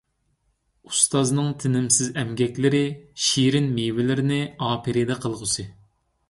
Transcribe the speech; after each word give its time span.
ئۇستازنىڭ 0.91 1.51
تىنىمسىز 1.63 2.09
ئەمگەكلىرى 2.21 2.81
شېرىن 3.27 3.69
مېۋىلەرنى 3.77 4.41
ئاپىرىدە 4.71 5.21
قىلغۇسى! 5.27 5.69